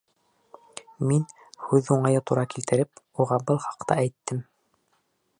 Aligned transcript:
Мин, 1.09 1.19
һүҙ 1.65 1.91
уңайы 1.95 2.23
тура 2.31 2.45
килтереп, 2.53 3.01
уға 3.25 3.37
был 3.51 3.61
хаҡта 3.67 3.99
әйттем. 4.05 4.41